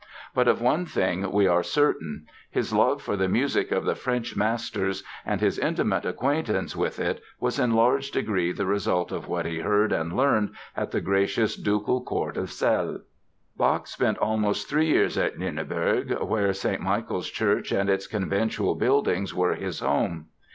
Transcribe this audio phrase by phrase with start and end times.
[0.33, 4.35] But of one thing we are certain: his love for the music of the French
[4.35, 9.45] masters and his intimate acquaintance with it was in large degree the result of what
[9.45, 13.01] he heard and learned at the gracious ducal court of Celle.
[13.55, 16.81] Bach spent almost three years in Lüneburg, where St.
[16.81, 20.29] Michael's Church and its conventual buildings were his home.